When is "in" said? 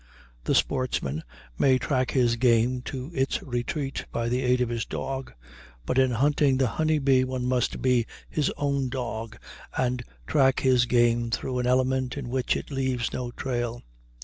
5.99-6.09, 12.17-12.29